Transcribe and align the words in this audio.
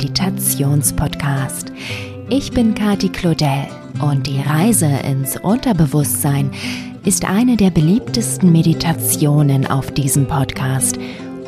Meditationspodcast. 0.00 1.72
Ich 2.30 2.52
bin 2.52 2.74
Kati 2.74 3.10
Claudel 3.10 3.66
und 4.00 4.26
die 4.26 4.40
Reise 4.40 4.86
ins 4.86 5.36
Unterbewusstsein 5.36 6.50
ist 7.04 7.28
eine 7.28 7.58
der 7.58 7.68
beliebtesten 7.68 8.50
Meditationen 8.50 9.66
auf 9.66 9.90
diesem 9.92 10.26
Podcast 10.26 10.98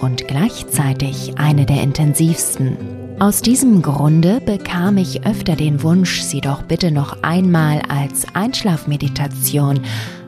und 0.02 0.28
gleichzeitig 0.28 1.32
eine 1.38 1.64
der 1.64 1.82
intensivsten. 1.82 2.76
Aus 3.18 3.40
diesem 3.40 3.80
Grunde 3.80 4.42
bekam 4.42 4.98
ich 4.98 5.26
öfter 5.26 5.56
den 5.56 5.82
Wunsch, 5.82 6.20
sie 6.20 6.42
doch 6.42 6.62
bitte 6.62 6.90
noch 6.90 7.22
einmal 7.22 7.80
als 7.88 8.26
Einschlafmeditation, 8.34 9.80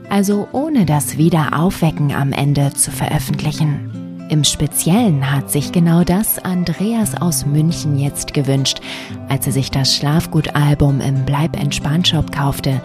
also 0.09 0.48
ohne 0.52 0.86
das 0.86 1.18
Wiederaufwecken 1.18 2.14
am 2.14 2.32
Ende 2.32 2.72
zu 2.72 2.91
veröffentlichen. 2.91 4.03
Im 4.34 4.43
Speziellen 4.43 5.30
hat 5.30 5.48
sich 5.48 5.70
genau 5.70 6.02
das 6.02 6.41
Andreas 6.45 7.15
aus 7.15 7.47
München 7.47 8.01
jetzt 8.01 8.34
gewünscht, 8.34 8.80
als 9.29 9.47
er 9.47 9.52
sich 9.52 9.70
das 9.70 9.95
Schlafgutalbum 9.95 11.01
im 11.01 11.24
Bleib 11.24 11.57
entspannt 11.57 12.09
Shop 12.09 12.33
kaufte. 12.33 12.83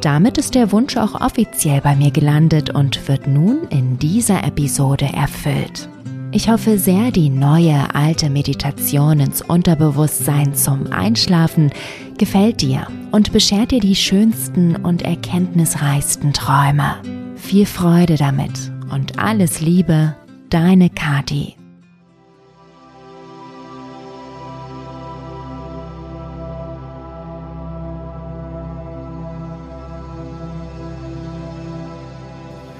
Damit 0.00 0.38
ist 0.38 0.56
der 0.56 0.72
Wunsch 0.72 0.96
auch 0.96 1.20
offiziell 1.20 1.80
bei 1.82 1.94
mir 1.94 2.10
gelandet 2.10 2.70
und 2.70 3.06
wird 3.06 3.28
nun 3.28 3.68
in 3.70 4.00
dieser 4.00 4.42
Episode 4.42 5.04
erfüllt. 5.04 5.88
Ich 6.32 6.50
hoffe 6.50 6.80
sehr, 6.80 7.12
die 7.12 7.30
neue 7.30 7.94
alte 7.94 8.28
Meditation 8.28 9.20
ins 9.20 9.40
Unterbewusstsein 9.40 10.52
zum 10.56 10.88
Einschlafen 10.92 11.70
gefällt 12.18 12.60
dir 12.60 12.88
und 13.12 13.32
beschert 13.32 13.70
dir 13.70 13.80
die 13.80 13.94
schönsten 13.94 14.74
und 14.74 15.02
erkenntnisreichsten 15.02 16.32
Träume. 16.32 16.96
Viel 17.36 17.66
Freude 17.66 18.16
damit 18.16 18.72
und 18.90 19.20
alles 19.20 19.60
Liebe, 19.60 20.16
deine 20.50 20.90
Kati. 20.90 21.54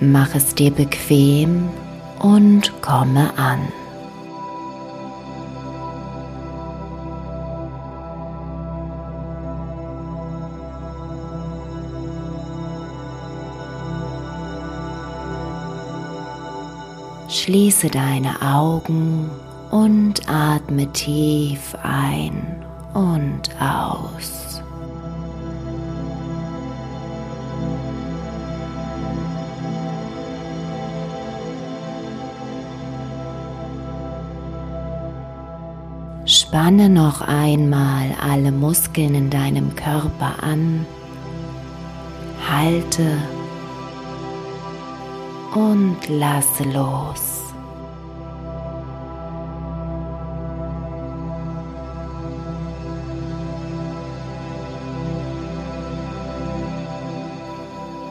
Mach 0.00 0.34
es 0.34 0.55
dir 0.55 0.70
bequem 0.70 1.69
und 2.20 2.72
komme 2.83 3.36
an. 3.36 3.60
Schließe 17.48 17.88
deine 17.88 18.42
Augen 18.42 19.30
und 19.70 20.20
atme 20.28 20.86
tief 20.92 21.74
ein 21.82 22.62
und 22.92 23.48
aus. 23.58 24.62
Spanne 36.26 36.91
noch 36.91 37.22
einmal 37.22 38.14
alle 38.30 38.52
Muskeln 38.52 39.14
in 39.14 39.30
deinem 39.30 39.74
Körper 39.74 40.42
an, 40.42 40.84
halte 42.46 43.16
und 45.54 45.96
lasse 46.08 46.64
los. 46.64 47.38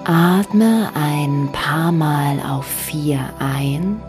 Atme 0.06 0.90
ein 0.96 1.50
paar 1.52 1.92
Mal 1.92 2.40
auf 2.40 2.66
vier 2.66 3.20
ein 3.40 4.02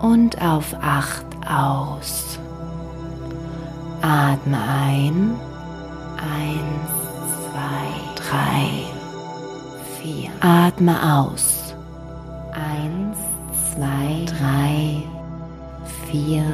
und 0.00 0.40
auf 0.42 0.74
acht 0.82 1.24
aus. 1.48 2.38
Atme 4.02 4.58
ein. 4.58 5.34
Eins, 6.18 6.90
zwei, 7.46 8.22
drei, 8.22 8.84
vier. 10.02 10.30
Atme 10.40 10.94
aus. 11.14 11.59
Zwei, 13.80 14.26
drei, 14.26 15.02
vier, 16.10 16.44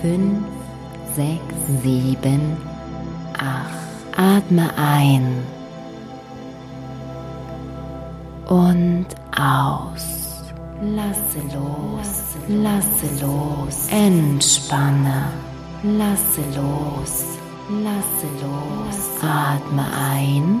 fünf, 0.00 0.42
sechs, 1.14 1.82
sieben, 1.84 2.56
acht. 3.38 4.16
Atme 4.16 4.68
ein 4.76 5.36
und 8.48 9.06
aus. 9.38 10.42
Lasse 10.82 11.38
los, 11.54 12.10
lasse 12.48 13.24
los, 13.24 13.86
entspanne. 13.92 15.26
Lasse 15.84 16.42
los, 16.56 17.24
lasse 17.84 18.26
los. 18.42 19.22
Atme 19.22 19.84
ein 20.10 20.60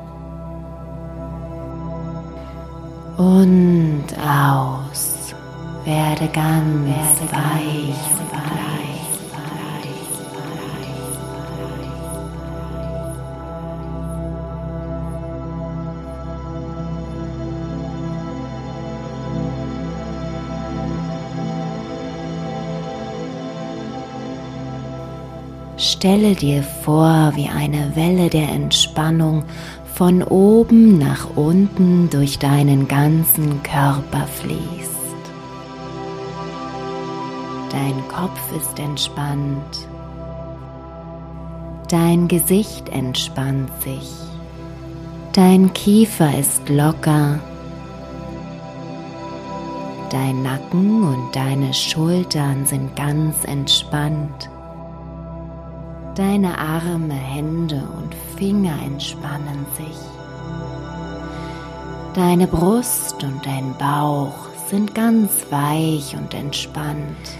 und 3.16 4.04
aus. 4.18 5.34
Werde 5.84 6.28
ganz 6.28 6.86
werde 6.86 7.32
weich 7.32 8.19
Stelle 26.00 26.34
dir 26.34 26.62
vor, 26.62 27.32
wie 27.34 27.50
eine 27.50 27.94
Welle 27.94 28.30
der 28.30 28.48
Entspannung 28.48 29.44
von 29.92 30.22
oben 30.22 30.96
nach 30.96 31.36
unten 31.36 32.08
durch 32.08 32.38
deinen 32.38 32.88
ganzen 32.88 33.62
Körper 33.62 34.26
fließt. 34.26 34.94
Dein 37.68 38.08
Kopf 38.08 38.40
ist 38.56 38.78
entspannt. 38.78 39.88
Dein 41.90 42.28
Gesicht 42.28 42.88
entspannt 42.88 43.70
sich. 43.82 44.10
Dein 45.34 45.70
Kiefer 45.74 46.30
ist 46.38 46.66
locker. 46.70 47.40
Dein 50.08 50.42
Nacken 50.42 51.02
und 51.02 51.36
deine 51.36 51.74
Schultern 51.74 52.64
sind 52.64 52.96
ganz 52.96 53.44
entspannt. 53.44 54.48
Deine 56.20 56.58
Arme, 56.58 57.14
Hände 57.14 57.82
und 57.96 58.14
Finger 58.36 58.74
entspannen 58.84 59.64
sich. 59.74 59.96
Deine 62.12 62.46
Brust 62.46 63.24
und 63.24 63.40
dein 63.46 63.74
Bauch 63.78 64.50
sind 64.68 64.94
ganz 64.94 65.30
weich 65.48 66.14
und 66.14 66.34
entspannt. 66.34 67.38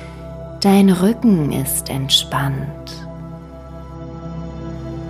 Dein 0.63 0.89
Rücken 0.89 1.53
ist 1.53 1.91
entspannt. 1.91 3.07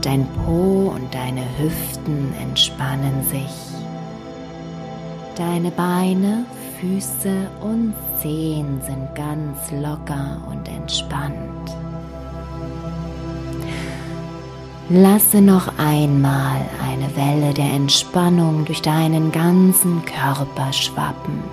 Dein 0.03 0.27
Po 0.45 0.93
und 0.93 1.15
deine 1.15 1.45
Hüften 1.57 2.35
entspannen 2.43 3.23
sich. 3.31 3.55
Deine 5.37 5.71
Beine, 5.71 6.45
Füße 6.81 7.47
und 7.61 7.95
Zehen 8.21 8.81
sind 8.85 9.15
ganz 9.15 9.71
locker 9.71 10.43
und 10.51 10.69
entspannt. 10.69 11.71
Lasse 14.93 15.41
noch 15.41 15.79
einmal 15.79 16.69
eine 16.85 17.15
Welle 17.15 17.55
der 17.55 17.73
Entspannung 17.75 18.65
durch 18.65 18.83
deinen 18.83 19.31
ganzen 19.31 20.05
Körper 20.05 20.73
schwappen. 20.73 21.45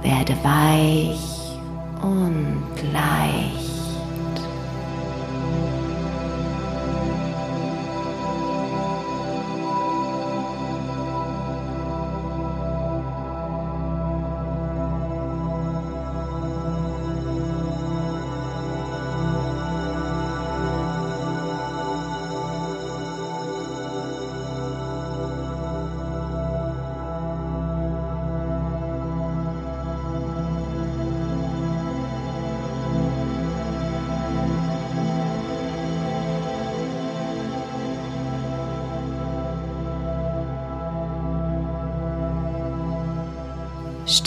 Werde 0.00 0.34
weich 0.42 1.58
und 2.00 2.92
leicht. 2.94 3.67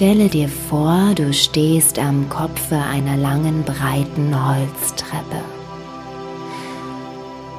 Stelle 0.01 0.29
dir 0.29 0.49
vor, 0.49 1.11
du 1.13 1.31
stehst 1.31 1.99
am 1.99 2.27
Kopfe 2.27 2.75
einer 2.75 3.17
langen, 3.17 3.61
breiten 3.61 4.33
Holztreppe. 4.33 5.43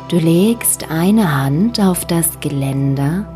Du 0.08 0.16
legst 0.16 0.90
eine 0.90 1.40
Hand 1.40 1.78
auf 1.78 2.04
das 2.04 2.40
Geländer 2.40 3.26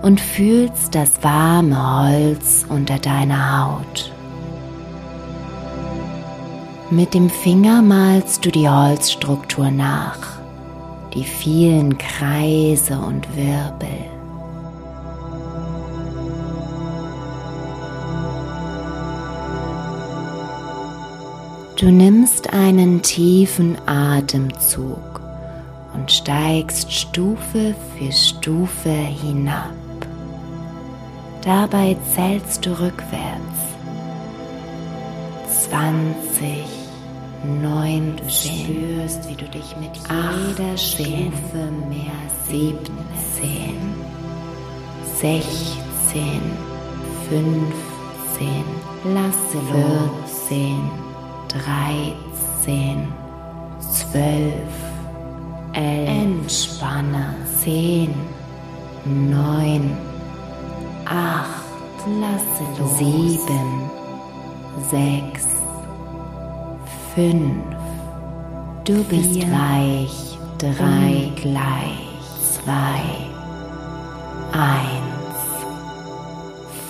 und 0.00 0.18
fühlst 0.18 0.94
das 0.94 1.22
warme 1.22 1.76
Holz 1.76 2.64
unter 2.70 2.98
deiner 2.98 3.66
Haut. 3.66 4.10
Mit 6.88 7.12
dem 7.12 7.28
Finger 7.28 7.82
malst 7.82 8.46
du 8.46 8.50
die 8.50 8.66
Holzstruktur 8.66 9.70
nach, 9.70 10.38
die 11.12 11.24
vielen 11.24 11.98
Kreise 11.98 12.98
und 12.98 13.28
Wirbel. 13.36 14.11
Du 21.82 21.90
nimmst 21.90 22.52
einen 22.52 23.02
tiefen 23.02 23.76
Atemzug 23.86 25.20
und 25.92 26.12
steigst 26.12 26.92
Stufe 26.92 27.74
für 27.98 28.12
Stufe 28.12 28.88
hinab. 28.88 29.74
Dabei 31.44 31.96
zählst 32.14 32.64
du 32.64 32.70
rückwärts. 32.70 33.58
20, 35.68 36.62
19, 37.60 38.16
du 38.16 38.30
spürst, 38.30 39.28
wie 39.28 39.34
du 39.34 39.48
dich 39.48 39.76
mit 39.80 39.96
jeder 39.96 40.76
Stufe 40.76 41.68
mehr 41.88 42.12
17, 42.48 42.92
16, 45.20 45.50
15, 47.28 48.64
lasse 49.12 49.58
los, 49.72 50.48
14, 50.48 51.01
13, 51.52 53.12
12, 54.10 54.52
11, 55.74 56.08
entspanne, 56.08 57.36
10, 57.62 58.14
9, 59.04 59.96
8, 61.04 61.46
lasse 62.20 62.64
los, 62.78 62.98
7, 62.98 63.40
6, 64.90 65.46
5, 67.14 67.36
du 68.84 69.04
bist 69.04 69.42
weich, 69.50 70.38
3, 70.58 71.32
gleich, 71.36 72.08
2, 72.64 72.72
1, 74.52 75.12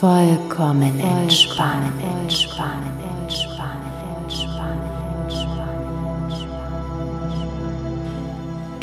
vollkommen 0.00 1.00
entspannen, 1.00 1.92
entspannen, 2.00 2.92
entspannen. 3.20 3.51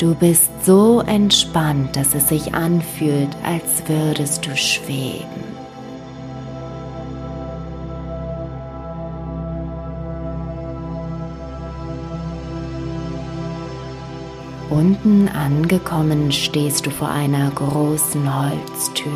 Du 0.00 0.14
bist 0.14 0.48
so 0.64 1.00
entspannt, 1.00 1.94
dass 1.94 2.14
es 2.14 2.30
sich 2.30 2.54
anfühlt, 2.54 3.28
als 3.44 3.86
würdest 3.86 4.46
du 4.46 4.56
schweben. 4.56 5.44
Unten 14.70 15.28
angekommen 15.28 16.32
stehst 16.32 16.86
du 16.86 16.90
vor 16.90 17.10
einer 17.10 17.50
großen 17.50 18.42
Holztür. 18.42 19.12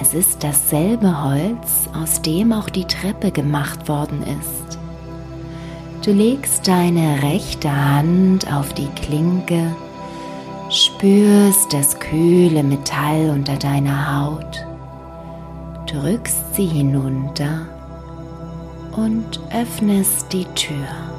Es 0.00 0.14
ist 0.14 0.44
dasselbe 0.44 1.24
Holz, 1.24 1.88
aus 1.92 2.22
dem 2.22 2.52
auch 2.52 2.70
die 2.70 2.84
Treppe 2.84 3.32
gemacht 3.32 3.88
worden 3.88 4.22
ist. 4.22 4.65
Du 6.06 6.12
legst 6.12 6.68
deine 6.68 7.20
rechte 7.24 7.68
Hand 7.68 8.46
auf 8.52 8.72
die 8.74 8.86
Klinke, 8.90 9.74
spürst 10.70 11.72
das 11.72 11.98
kühle 11.98 12.62
Metall 12.62 13.28
unter 13.30 13.56
deiner 13.56 14.22
Haut, 14.22 14.64
drückst 15.90 16.54
sie 16.54 16.66
hinunter 16.66 17.66
und 18.92 19.40
öffnest 19.50 20.32
die 20.32 20.44
Tür. 20.54 21.15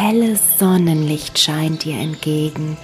Helles 0.00 0.40
Sonnenlicht 0.58 1.38
scheint 1.38 1.84
dir 1.84 1.98
entgegen 1.98 2.78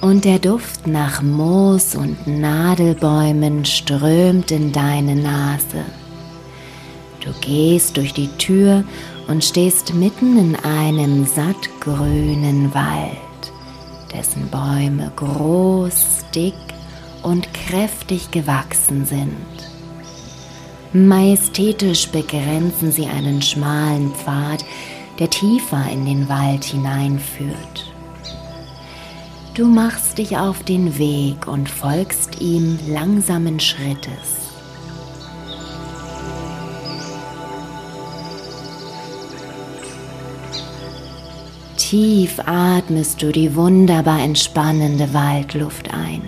und 0.00 0.24
der 0.24 0.38
Duft 0.38 0.86
nach 0.86 1.20
Moos 1.20 1.96
und 1.96 2.24
Nadelbäumen 2.28 3.64
strömt 3.64 4.52
in 4.52 4.70
deine 4.70 5.16
Nase. 5.16 5.84
Du 7.20 7.32
gehst 7.40 7.96
durch 7.96 8.12
die 8.12 8.28
Tür 8.38 8.84
und 9.26 9.44
stehst 9.44 9.92
mitten 9.94 10.38
in 10.38 10.56
einem 10.56 11.26
sattgrünen 11.26 12.72
Wald, 12.72 13.52
dessen 14.14 14.48
Bäume 14.48 15.10
groß, 15.16 16.26
dick 16.32 16.54
und 17.24 17.52
kräftig 17.54 18.30
gewachsen 18.30 19.04
sind. 19.04 19.36
Majestätisch 20.92 22.08
begrenzen 22.08 22.92
sie 22.92 23.06
einen 23.06 23.42
schmalen 23.42 24.12
Pfad, 24.14 24.64
der 25.18 25.30
tiefer 25.30 25.84
in 25.90 26.04
den 26.04 26.28
Wald 26.28 26.64
hineinführt. 26.64 27.92
Du 29.54 29.66
machst 29.66 30.16
dich 30.16 30.38
auf 30.38 30.62
den 30.62 30.98
Weg 30.98 31.46
und 31.46 31.68
folgst 31.68 32.40
ihm 32.40 32.78
langsamen 32.88 33.60
Schrittes. 33.60 34.42
Tief 41.76 42.40
atmest 42.46 43.20
du 43.20 43.32
die 43.32 43.54
wunderbar 43.54 44.20
entspannende 44.22 45.12
Waldluft 45.12 45.92
ein. 45.92 46.22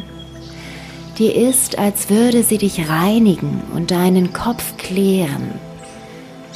Dir 1.19 1.35
ist, 1.35 1.79
als 1.79 2.11
würde 2.11 2.43
sie 2.43 2.59
dich 2.59 2.91
reinigen 2.91 3.63
und 3.75 3.91
deinen 3.91 4.35
Kopf 4.35 4.77
klären 4.77 5.59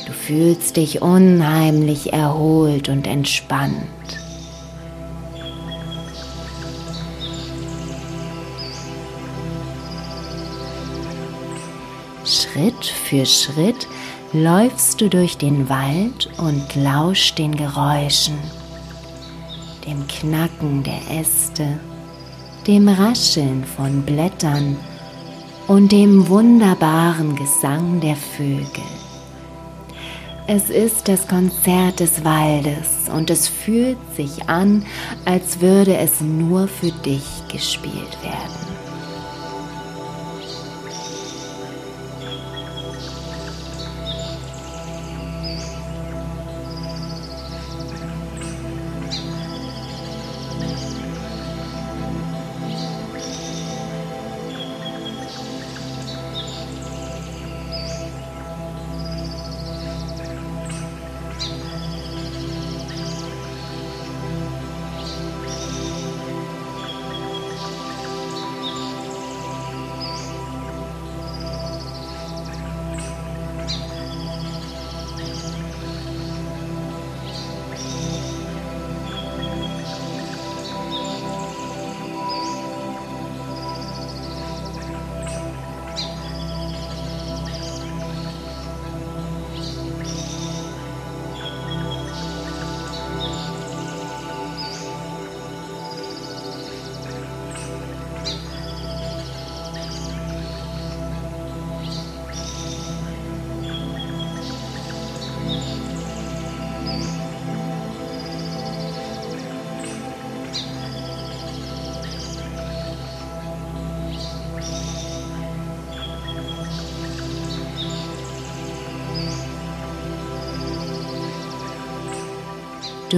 Du 0.08 0.14
fühlst 0.14 0.78
dich 0.78 1.02
unheimlich 1.02 2.14
erholt 2.14 2.88
und 2.88 3.06
entspannt. 3.06 3.74
Schritt 12.24 12.86
für 12.86 13.26
Schritt 13.26 13.86
läufst 14.32 14.98
du 15.02 15.10
durch 15.10 15.36
den 15.36 15.68
Wald 15.68 16.30
und 16.38 16.74
lauschst 16.74 17.36
den 17.36 17.54
Geräuschen, 17.54 18.38
dem 19.86 20.08
Knacken 20.08 20.84
der 20.84 21.20
Äste, 21.20 21.78
dem 22.66 22.88
Rascheln 22.88 23.62
von 23.62 24.00
Blättern 24.04 24.78
und 25.66 25.92
dem 25.92 26.28
wunderbaren 26.30 27.36
Gesang 27.36 28.00
der 28.00 28.16
Vögel. 28.16 28.97
Es 30.50 30.70
ist 30.70 31.08
das 31.08 31.28
Konzert 31.28 32.00
des 32.00 32.24
Waldes 32.24 33.10
und 33.14 33.28
es 33.28 33.48
fühlt 33.48 33.98
sich 34.16 34.48
an, 34.48 34.82
als 35.26 35.60
würde 35.60 35.94
es 35.98 36.22
nur 36.22 36.68
für 36.68 36.90
dich 36.90 37.22
gespielt 37.52 38.16
werden. 38.22 38.67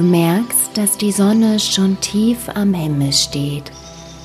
Du 0.00 0.06
merkst, 0.06 0.78
dass 0.78 0.96
die 0.96 1.12
Sonne 1.12 1.60
schon 1.60 2.00
tief 2.00 2.48
am 2.54 2.72
Himmel 2.72 3.12
steht, 3.12 3.70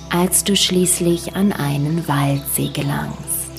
als 0.09 0.45
du 0.45 0.55
schließlich 0.55 1.35
an 1.35 1.51
einen 1.51 2.07
Waldsee 2.07 2.69
gelangst. 2.69 3.51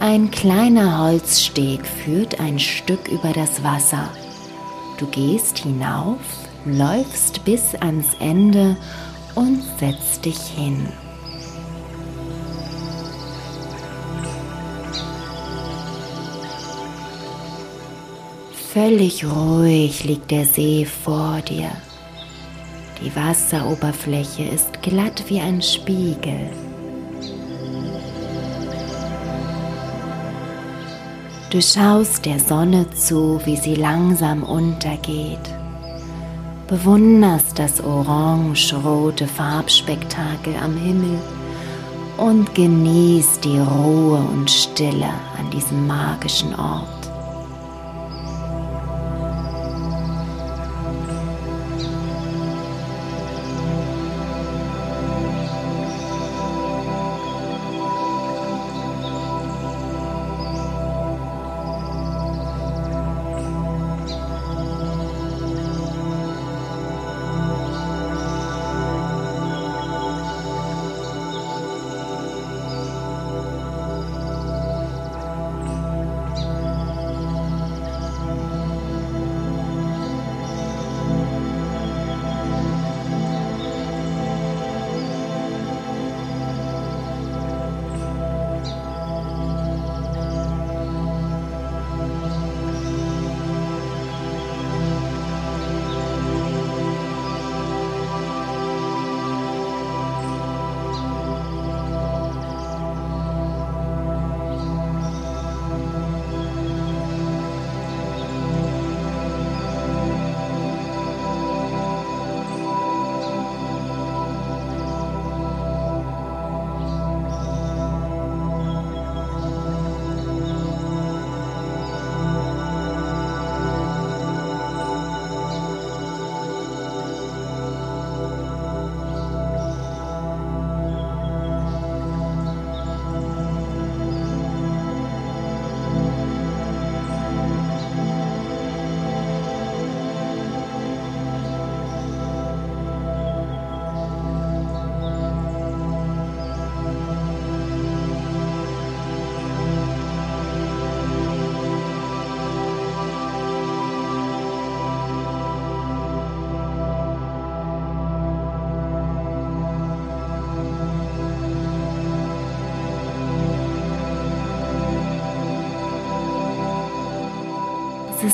Ein 0.00 0.30
kleiner 0.30 0.98
Holzsteg 0.98 1.86
führt 1.86 2.40
ein 2.40 2.58
Stück 2.58 3.08
über 3.08 3.34
das 3.34 3.62
Wasser. 3.62 4.08
Du 4.96 5.06
gehst 5.08 5.58
hinauf, 5.58 6.20
läufst 6.64 7.44
bis 7.44 7.74
ans 7.74 8.14
Ende 8.18 8.74
und 9.34 9.62
setzt 9.78 10.24
dich 10.24 10.40
hin. 10.56 10.88
Völlig 18.72 19.22
ruhig 19.26 20.02
liegt 20.04 20.30
der 20.30 20.46
See 20.46 20.86
vor 20.86 21.42
dir. 21.46 21.70
Die 23.02 23.14
Wasseroberfläche 23.14 24.44
ist 24.44 24.80
glatt 24.80 25.24
wie 25.28 25.40
ein 25.40 25.60
Spiegel. 25.60 26.48
Du 31.50 31.60
schaust 31.60 32.24
der 32.24 32.40
Sonne 32.40 32.88
zu, 32.92 33.42
wie 33.44 33.58
sie 33.58 33.74
langsam 33.74 34.42
untergeht. 34.42 35.50
Bewunderst 36.66 37.58
das 37.58 37.78
orange-rote 37.84 39.26
Farbspektakel 39.26 40.54
am 40.56 40.78
Himmel 40.78 41.18
und 42.16 42.54
genießt 42.54 43.44
die 43.44 43.58
Ruhe 43.58 44.16
und 44.32 44.50
Stille 44.50 45.12
an 45.38 45.50
diesem 45.50 45.86
magischen 45.86 46.54
Ort. 46.54 47.01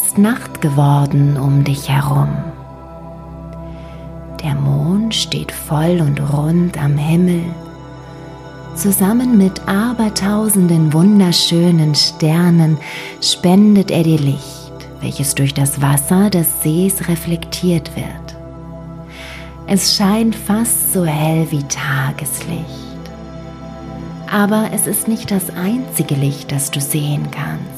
Ist 0.08 0.16
Nacht 0.16 0.62
geworden 0.62 1.36
um 1.36 1.64
dich 1.64 1.90
herum. 1.90 2.30
Der 4.42 4.54
Mond 4.54 5.14
steht 5.14 5.52
voll 5.52 6.00
und 6.00 6.18
rund 6.32 6.82
am 6.82 6.96
Himmel. 6.96 7.42
Zusammen 8.74 9.36
mit 9.36 9.68
abertausenden 9.68 10.94
wunderschönen 10.94 11.94
Sternen 11.94 12.78
spendet 13.20 13.90
er 13.90 14.02
dir 14.02 14.18
Licht, 14.18 14.72
welches 15.02 15.34
durch 15.34 15.52
das 15.52 15.82
Wasser 15.82 16.30
des 16.30 16.62
Sees 16.62 17.06
reflektiert 17.06 17.94
wird. 17.94 18.36
Es 19.66 19.94
scheint 19.94 20.34
fast 20.34 20.94
so 20.94 21.04
hell 21.04 21.46
wie 21.50 21.64
Tageslicht. 21.64 22.64
Aber 24.32 24.70
es 24.72 24.86
ist 24.86 25.06
nicht 25.06 25.30
das 25.30 25.50
einzige 25.50 26.14
Licht, 26.14 26.50
das 26.50 26.70
du 26.70 26.80
sehen 26.80 27.28
kannst. 27.30 27.77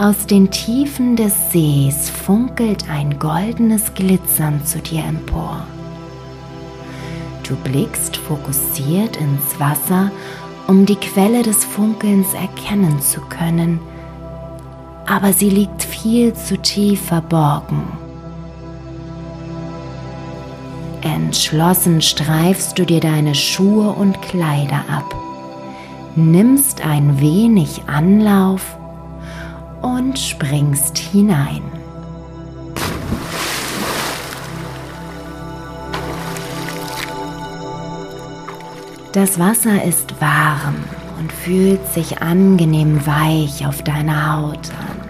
Aus 0.00 0.24
den 0.24 0.50
Tiefen 0.50 1.14
des 1.14 1.52
Sees 1.52 2.08
funkelt 2.08 2.88
ein 2.88 3.18
goldenes 3.18 3.92
Glitzern 3.92 4.64
zu 4.64 4.78
dir 4.78 5.04
empor. 5.04 5.66
Du 7.46 7.54
blickst 7.56 8.16
fokussiert 8.16 9.18
ins 9.18 9.60
Wasser, 9.60 10.10
um 10.66 10.86
die 10.86 10.96
Quelle 10.96 11.42
des 11.42 11.66
Funkelns 11.66 12.32
erkennen 12.32 13.02
zu 13.02 13.20
können, 13.20 13.78
aber 15.06 15.34
sie 15.34 15.50
liegt 15.50 15.82
viel 15.82 16.32
zu 16.32 16.56
tief 16.56 17.02
verborgen. 17.02 17.82
Entschlossen 21.02 22.00
streifst 22.00 22.78
du 22.78 22.86
dir 22.86 23.00
deine 23.00 23.34
Schuhe 23.34 23.90
und 23.90 24.22
Kleider 24.22 24.82
ab, 24.90 25.14
nimmst 26.16 26.86
ein 26.86 27.20
wenig 27.20 27.82
Anlauf 27.86 28.79
und 29.82 30.18
springst 30.18 30.98
hinein. 30.98 31.62
Das 39.12 39.40
Wasser 39.40 39.82
ist 39.82 40.20
warm 40.20 40.76
und 41.18 41.32
fühlt 41.32 41.84
sich 41.92 42.22
angenehm 42.22 43.04
weich 43.06 43.66
auf 43.66 43.82
deiner 43.82 44.36
Haut 44.36 44.70
an. 44.70 45.00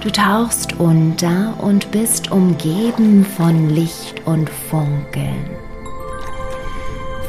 Du 0.00 0.12
tauchst 0.12 0.78
unter 0.78 1.54
und 1.58 1.90
bist 1.90 2.30
umgeben 2.30 3.24
von 3.24 3.70
Licht 3.70 4.24
und 4.24 4.48
Funkeln. 4.48 5.65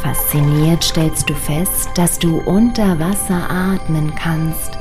Fasziniert 0.08 0.86
stellst 0.86 1.30
du 1.30 1.34
fest, 1.34 1.90
dass 1.96 2.18
du 2.18 2.38
unter 2.38 2.98
Wasser 2.98 3.50
atmen 3.50 4.16
kannst. 4.16 4.78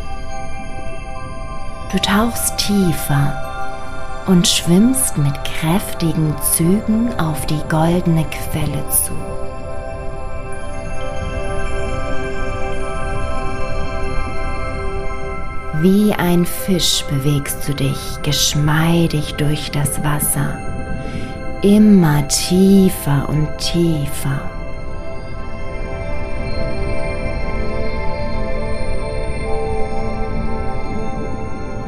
Du 1.90 1.98
tauchst 1.98 2.56
tiefer 2.58 4.22
und 4.28 4.46
schwimmst 4.46 5.18
mit 5.18 5.34
kräftigen 5.42 6.32
Zügen 6.52 7.12
auf 7.18 7.44
die 7.46 7.60
goldene 7.68 8.24
Quelle 8.26 8.88
zu. 8.88 9.14
Wie 15.82 16.12
ein 16.12 16.46
Fisch 16.46 17.04
bewegst 17.10 17.66
du 17.66 17.74
dich 17.74 18.22
geschmeidig 18.22 19.34
durch 19.34 19.72
das 19.72 20.04
Wasser, 20.04 20.56
immer 21.62 22.28
tiefer 22.28 23.28
und 23.28 23.48
tiefer. 23.58 24.55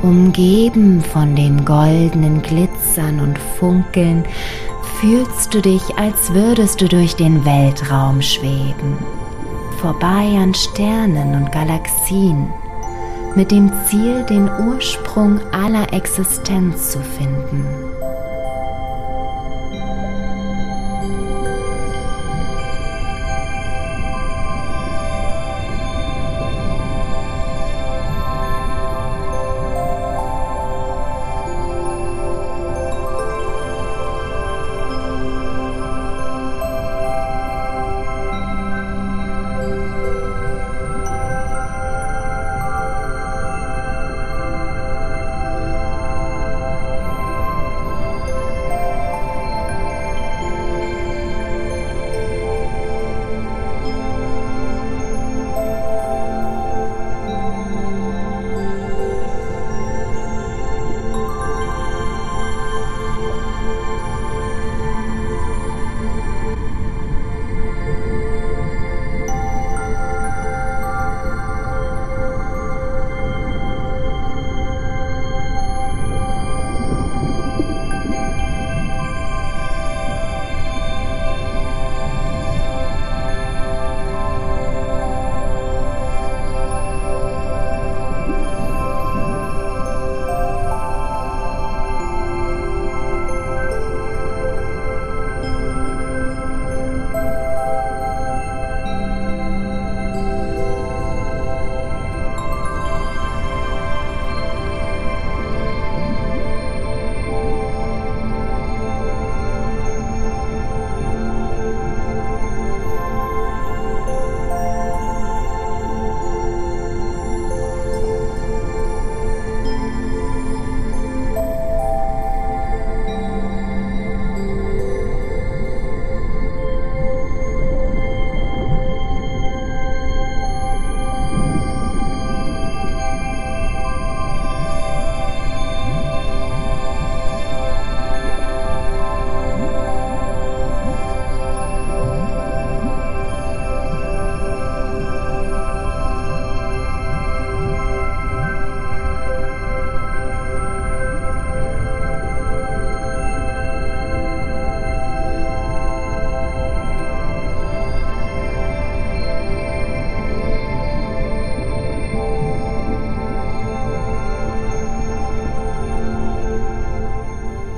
Umgeben 0.03 1.01
von 1.01 1.35
dem 1.35 1.65
goldenen 1.65 2.41
Glitzern 2.41 3.19
und 3.19 3.37
Funkeln 3.59 4.25
fühlst 5.01 5.53
du 5.53 5.61
dich, 5.61 5.83
als 5.97 6.33
würdest 6.33 6.81
du 6.81 6.89
durch 6.89 7.17
den 7.17 7.45
Weltraum 7.45 8.23
schweben, 8.23 8.99
vorbei 9.81 10.37
an 10.41 10.55
Sternen 10.55 11.35
und 11.35 11.51
Galaxien, 11.51 12.49
mit 13.35 13.51
dem 13.51 13.73
Ziel, 13.87 14.25
den 14.25 14.49
Ursprung 14.69 15.41
aller 15.53 15.93
Existenz 15.93 16.91
zu 16.91 17.01
finden. 17.01 17.88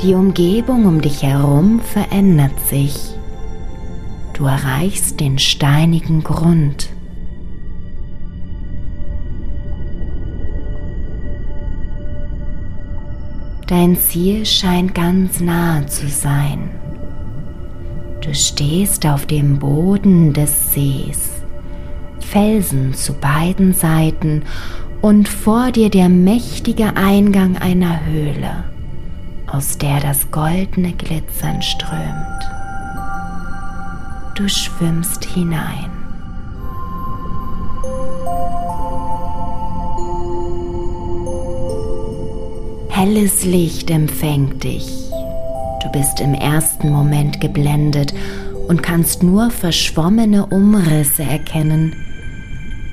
Die 0.02 0.14
Umgebung 0.14 0.86
um 0.86 1.02
dich 1.02 1.22
herum 1.22 1.78
verändert 1.78 2.58
sich. 2.66 2.94
Du 4.32 4.46
erreichst 4.46 5.20
den 5.20 5.38
steinigen 5.38 6.22
Grund. 6.24 6.88
Dein 13.66 13.94
Ziel 13.98 14.46
scheint 14.46 14.94
ganz 14.94 15.40
nahe 15.40 15.84
zu 15.84 16.08
sein. 16.08 16.70
Du 18.22 18.34
stehst 18.34 19.04
auf 19.04 19.26
dem 19.26 19.58
Boden 19.58 20.32
des 20.32 20.72
Sees, 20.72 21.28
Felsen 22.20 22.94
zu 22.94 23.12
beiden 23.12 23.74
Seiten 23.74 24.44
und 25.02 25.28
vor 25.28 25.72
dir 25.72 25.90
der 25.90 26.08
mächtige 26.08 26.96
Eingang 26.96 27.58
einer 27.58 28.06
Höhle 28.06 28.69
aus 29.52 29.78
der 29.78 30.00
das 30.00 30.30
goldene 30.30 30.92
Glitzern 30.92 31.60
strömt. 31.62 32.50
Du 34.34 34.48
schwimmst 34.48 35.24
hinein. 35.24 35.90
Helles 42.88 43.44
Licht 43.44 43.90
empfängt 43.90 44.62
dich. 44.62 44.86
Du 45.82 45.90
bist 45.90 46.20
im 46.20 46.34
ersten 46.34 46.90
Moment 46.90 47.40
geblendet 47.40 48.12
und 48.68 48.82
kannst 48.82 49.22
nur 49.22 49.50
verschwommene 49.50 50.46
Umrisse 50.46 51.22
erkennen. 51.22 51.96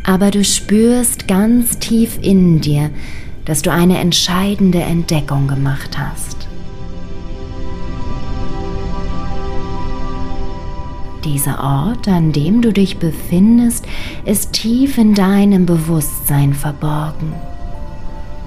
Aber 0.06 0.32
du 0.32 0.44
spürst 0.44 1.28
ganz 1.28 1.78
tief 1.80 2.18
in 2.22 2.62
dir, 2.62 2.90
dass 3.46 3.62
du 3.62 3.72
eine 3.72 3.98
entscheidende 3.98 4.80
Entdeckung 4.80 5.48
gemacht 5.48 5.98
hast. 5.98 6.47
Dieser 11.28 11.62
Ort, 11.62 12.08
an 12.08 12.32
dem 12.32 12.62
du 12.62 12.72
dich 12.72 13.00
befindest, 13.00 13.86
ist 14.24 14.54
tief 14.54 14.98
in 14.98 15.14
deinem 15.14 15.66
Bewusstsein 15.66 16.54
verborgen. 16.54 17.34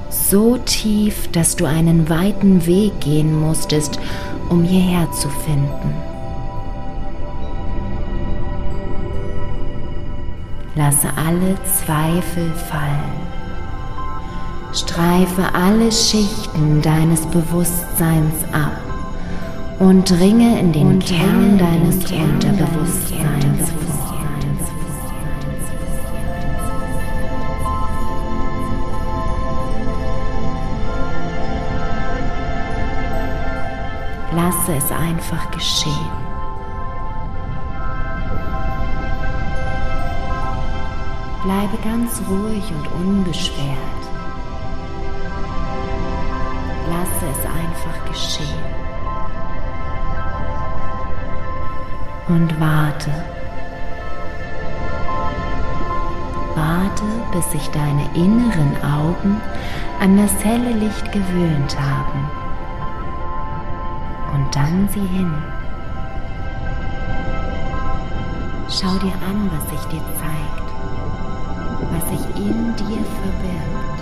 So 0.09 0.57
tief, 0.57 1.29
dass 1.31 1.57
du 1.57 1.67
einen 1.67 2.09
weiten 2.09 2.67
Weg 2.67 2.99
gehen 3.01 3.39
musstest, 3.39 4.01
um 4.49 4.65
hierher 4.65 5.13
zu 5.13 5.29
finden. 5.29 5.93
Lasse 10.75 11.09
alle 11.17 11.57
Zweifel 11.65 12.51
fallen. 12.71 13.13
Streife 14.73 15.55
alle 15.55 15.93
Schichten 15.93 16.81
deines 16.81 17.27
Bewusstseins 17.27 18.43
ab 18.53 18.90
und 19.81 20.11
dringe 20.11 20.61
in 20.61 20.73
den 20.73 20.87
und 20.87 21.07
Kern 21.07 21.57
deines 21.57 21.97
Unterbewusstseins 21.97 23.71
vor. 23.71 24.11
Lasse 34.37 34.75
es 34.77 34.93
einfach 34.93 35.51
geschehen. 35.51 35.91
Bleibe 41.43 41.79
ganz 41.83 42.21
ruhig 42.29 42.63
und 42.71 42.87
unbeschwert. 43.03 43.67
Lasse 46.91 47.27
es 47.33 47.45
einfach 47.47 48.05
geschehen. 48.05 48.90
Und 52.31 52.61
warte. 52.61 53.11
Warte, 56.55 57.05
bis 57.33 57.51
sich 57.51 57.69
deine 57.71 58.05
inneren 58.15 58.77
Augen 58.83 59.41
an 60.01 60.17
das 60.17 60.45
helle 60.45 60.73
Licht 60.73 61.13
gewöhnt 61.13 61.77
haben. 61.79 62.31
Und 64.35 64.55
dann 64.55 64.89
sieh 64.93 65.07
hin. 65.07 65.33
Schau 68.69 68.97
dir 68.99 69.15
an, 69.29 69.51
was 69.53 69.69
sich 69.71 69.89
dir 69.89 70.03
zeigt, 70.21 70.69
was 71.93 72.09
sich 72.11 72.37
in 72.37 72.75
dir 72.77 73.05
verbirgt. 73.23 74.01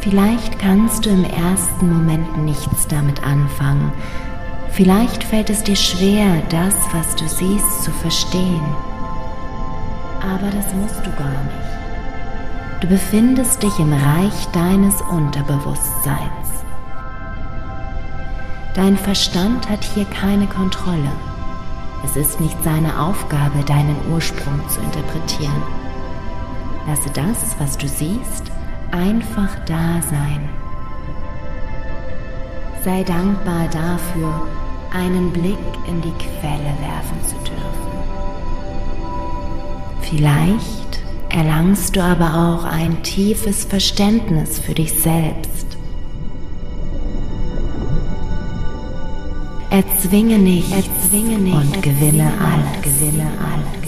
Vielleicht 0.00 0.58
kannst 0.58 1.06
du 1.06 1.10
im 1.10 1.24
ersten 1.24 1.92
Moment 1.92 2.44
nichts 2.44 2.86
damit 2.88 3.22
anfangen. 3.22 3.92
Vielleicht 4.72 5.24
fällt 5.24 5.50
es 5.50 5.62
dir 5.62 5.76
schwer, 5.76 6.42
das, 6.48 6.74
was 6.92 7.16
du 7.16 7.28
siehst, 7.28 7.82
zu 7.82 7.90
verstehen. 7.90 8.62
Aber 10.20 10.50
das 10.50 10.72
musst 10.74 11.04
du 11.04 11.10
gar 11.12 11.28
nicht. 11.28 12.80
Du 12.80 12.86
befindest 12.86 13.62
dich 13.62 13.78
im 13.78 13.92
Reich 13.92 14.46
deines 14.52 15.00
Unterbewusstseins. 15.02 16.64
Dein 18.74 18.96
Verstand 18.96 19.68
hat 19.68 19.84
hier 19.84 20.06
keine 20.06 20.46
Kontrolle. 20.46 21.12
Es 22.04 22.16
ist 22.16 22.40
nicht 22.40 22.56
seine 22.62 22.98
Aufgabe, 22.98 23.62
deinen 23.66 23.96
Ursprung 24.10 24.60
zu 24.68 24.80
interpretieren. 24.80 25.62
Lasse 26.86 27.10
das, 27.12 27.56
was 27.58 27.76
du 27.76 27.86
siehst, 27.86 28.50
einfach 28.92 29.54
da 29.66 30.00
sein. 30.08 30.48
Sei 32.84 33.02
dankbar 33.02 33.68
dafür, 33.68 34.48
einen 34.90 35.30
Blick 35.32 35.58
in 35.86 36.00
die 36.00 36.12
Quelle 36.12 36.72
werfen 36.80 37.20
zu 37.26 37.36
dürfen. 37.36 37.90
Vielleicht 40.00 41.02
erlangst 41.28 41.94
du 41.94 42.02
aber 42.02 42.34
auch 42.34 42.64
ein 42.64 43.02
tiefes 43.02 43.64
Verständnis 43.64 44.58
für 44.58 44.72
dich 44.72 44.92
selbst. 44.92 45.66
Erzwinge 49.68 50.38
nicht, 50.38 50.72
erzwinge 50.72 51.38
nicht 51.38 51.54
und 51.54 51.82
gewinne 51.82 52.32
alles, 52.40 52.82
gewinne 52.82 52.82
alles, 52.82 52.82
gewinne 52.82 53.30
alles. 53.38 53.79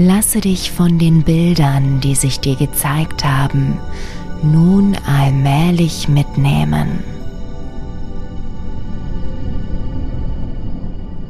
Lasse 0.00 0.40
dich 0.40 0.70
von 0.70 0.96
den 1.00 1.24
Bildern, 1.24 2.00
die 2.00 2.14
sich 2.14 2.38
dir 2.38 2.54
gezeigt 2.54 3.24
haben, 3.24 3.80
nun 4.44 4.96
allmählich 5.04 6.08
mitnehmen. 6.08 7.02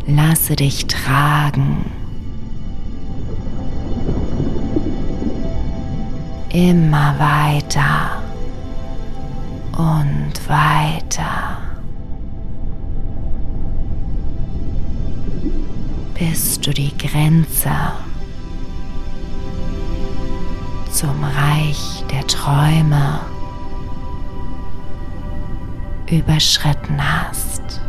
Lasse 0.06 0.54
dich 0.54 0.86
tragen. 0.86 1.86
Immer 6.50 7.14
weiter 7.18 8.22
und 9.78 10.46
weiter. 10.46 11.56
Bis 16.18 16.60
du 16.60 16.70
die 16.74 16.92
Grenze 16.98 17.70
zum 20.98 21.22
Reich 21.22 22.02
der 22.10 22.26
Träume 22.26 23.20
überschritten 26.10 26.98
hast. 27.00 27.80